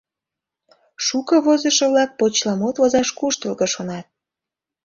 [1.05, 4.05] Шуко возышо-влак почеламут возаш куштылго шонат.